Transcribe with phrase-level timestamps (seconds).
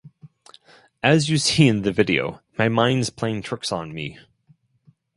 [1.03, 4.17] As you see in the video, my mind's playing tricks on me.